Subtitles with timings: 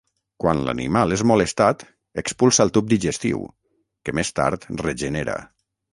[0.43, 1.85] Quan l'animal és molestat
[2.23, 3.45] expulsa el tub digestiu,
[4.09, 5.37] que més tard regenera.